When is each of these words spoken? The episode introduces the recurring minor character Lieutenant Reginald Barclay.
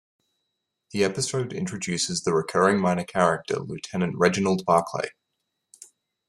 The 0.93 1.03
episode 1.03 1.53
introduces 1.53 2.23
the 2.23 2.33
recurring 2.33 2.81
minor 2.81 3.03
character 3.03 3.59
Lieutenant 3.59 4.15
Reginald 4.17 4.65
Barclay. 4.65 5.09